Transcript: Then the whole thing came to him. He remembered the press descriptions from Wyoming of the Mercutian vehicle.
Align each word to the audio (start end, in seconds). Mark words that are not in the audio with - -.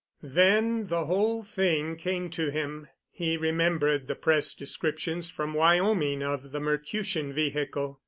Then 0.23 0.87
the 0.87 1.05
whole 1.05 1.43
thing 1.43 1.95
came 1.95 2.31
to 2.31 2.49
him. 2.49 2.87
He 3.11 3.37
remembered 3.37 4.07
the 4.07 4.15
press 4.15 4.55
descriptions 4.55 5.29
from 5.29 5.53
Wyoming 5.53 6.23
of 6.23 6.51
the 6.51 6.59
Mercutian 6.59 7.31
vehicle. 7.33 7.99